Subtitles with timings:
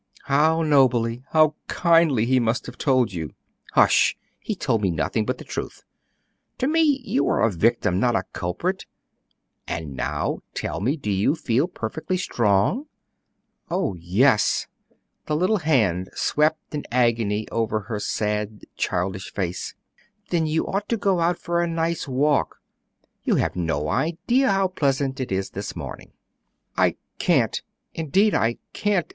[0.23, 3.35] "How nobly, how kindly he must have told you!"
[3.73, 4.17] "Hush!
[4.39, 5.83] He told me nothing but the truth.
[6.57, 8.87] To me you are a victim, not a culprit.
[9.67, 12.87] And now, tell me, do you feel perfectly strong?"
[13.69, 14.65] "Oh, yes."
[15.27, 19.75] The little hand swept in agony over her sad, childish face.
[20.31, 22.59] "Then you ought to go out for a nice walk.
[23.23, 26.11] You have no idea how pleasant it is this morning."
[26.75, 27.61] "I can't,
[27.93, 29.05] indeed I can't!